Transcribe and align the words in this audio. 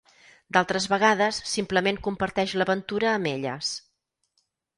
D’altres 0.55 0.87
vegades 0.93 1.41
simplement 1.51 1.99
comparteix 2.07 2.55
l’aventura 2.61 3.11
amb 3.13 3.31
elles. 3.35 3.71